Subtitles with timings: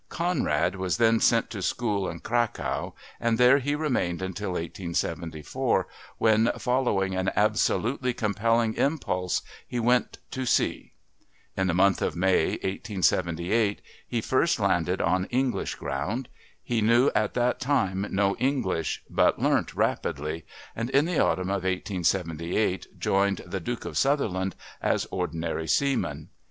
[0.09, 6.49] Conrad was then sent to school in Cracow and there he remained until 1874, when,
[6.57, 10.93] following an absolutely compelling impulse, he went to sea.
[11.55, 16.29] In the month of May, 1878, he first landed on English ground;
[16.63, 21.61] he knew at that time no English but learnt rapidly, and in the autumn of
[21.63, 26.29] 1878 joined the Duke of Sutherland as ordinary seaman.